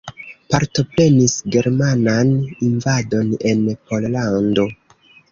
[0.51, 2.31] Partoprenis germanan
[2.69, 3.61] invadon en
[3.91, 4.65] Pollando.